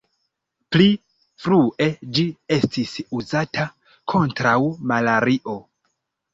Pli 0.75 0.87
frue 1.43 1.89
ĝi 2.17 2.25
estis 2.57 2.97
uzata 3.21 3.69
kontraŭ 4.17 4.59
malario. 4.95 5.59